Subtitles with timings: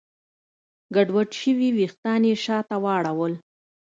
[0.95, 3.33] ګډوډ شوي وېښتان يې شاته واړول.